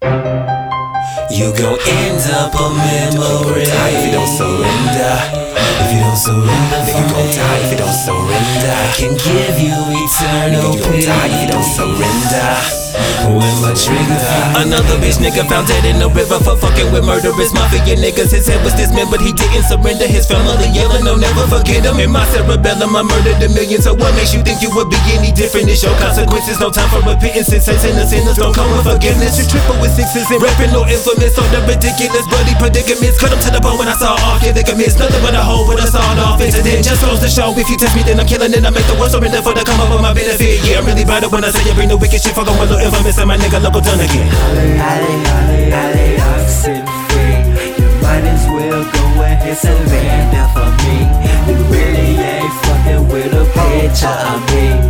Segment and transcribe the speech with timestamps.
[0.00, 5.14] You gon' end up a memory die if you don't surrender.
[5.82, 8.74] If you don't surrender, Nigga, you gon' die if you don't surrender.
[8.74, 12.77] I can give you eternal Nigga, you gon' die if you don't surrender.
[13.28, 14.16] When my trigger
[14.56, 18.32] Another bitch nigga found dead in the river for fucking with murderous mafia niggas.
[18.32, 20.06] His head was dismembered, but he didn't surrender.
[20.06, 21.98] His family yelling, no, never forget him.
[22.00, 23.82] In my cerebellum, I murdered a million.
[23.82, 25.68] So what makes you think you would be any different?
[25.68, 27.50] It's your consequences, no time for repentance.
[27.50, 29.36] Since the sinners don't come with forgiveness.
[29.38, 31.36] You triple with sixes and rapping no infamous.
[31.38, 33.20] On the ridiculous bloody predicaments.
[33.20, 34.96] Cut him to the bone when I saw off your ligaments.
[34.96, 36.84] Nothing but a hole with a sawed off incident.
[36.84, 38.64] Just goes to show if you test me, then I'm killing it.
[38.64, 40.64] I make the world surrender for the come up of my benefit.
[40.64, 42.32] Yeah, I'm really it when I say you bring the wicked shit.
[42.32, 44.28] Fuck on with little infamous and my nigga local done again.
[44.32, 47.36] Alley, alley, alley, oxen free.
[47.78, 50.96] You might as well go ahead surrender for me.
[51.48, 54.87] You really ain't fucking with a picture of me.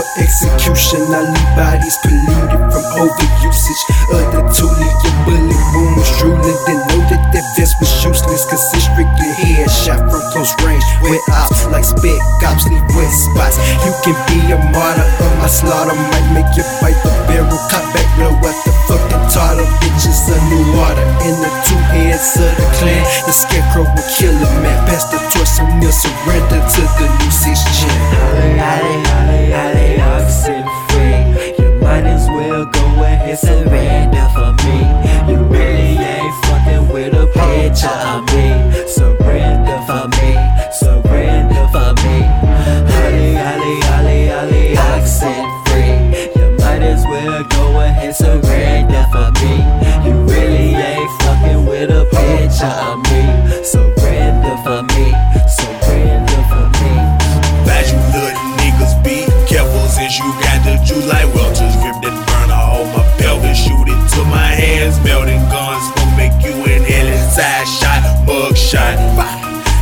[0.00, 1.00] For execution.
[1.12, 3.82] I leave bodies polluted from overusage
[4.16, 6.08] of the Tulian bullet wounds.
[6.18, 8.48] Drooling, then know that that vest was useless.
[8.48, 10.84] Cause it's strictly headshot from close range.
[11.04, 13.56] Wet ops like spec cops leave wet spots.
[13.84, 15.92] You can be a martyr of my slaughter.
[15.92, 17.60] Might make you bite the barrel.
[17.68, 19.68] Cut back, blow out the fucking tartar.
[19.84, 21.04] Bitches of new water.
[21.28, 23.04] In the two heads of the clan.
[23.28, 24.78] The scarecrow will kill a man.
[24.88, 28.00] Pass the torch and we'll surrender to the new six gen.
[33.30, 34.78] go ahead surrender for me.
[35.30, 38.88] You really ain't fucking with a picture of me.
[38.88, 40.34] Surrender for me,
[40.72, 42.24] surrender for me.
[42.90, 45.94] Alley, alley, alley, alley, oxen free.
[46.36, 49.54] You might as well go ahead surrender for me.
[50.04, 52.89] You really ain't fucking with a picture
[65.04, 68.96] Building guns will make you an inside shot, bug shot.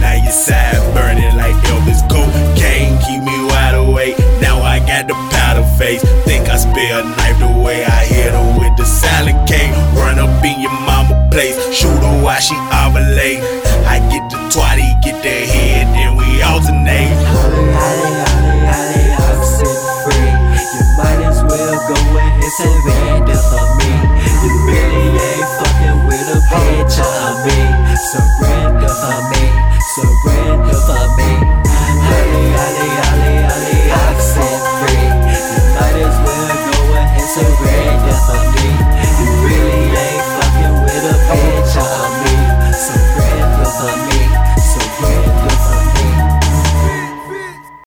[0.00, 2.98] Now your side burning like Elvis cocaine.
[3.06, 4.18] Keep me wide awake.
[4.40, 6.02] Now I got the powder face.
[6.24, 9.72] Think I spare a knife the way I hit her with the salad cake.
[9.96, 11.56] Run up in your mama place.
[11.74, 13.40] Shoot her while she ovulate.
[13.86, 17.63] I get the twatty, get the head, then we alternate.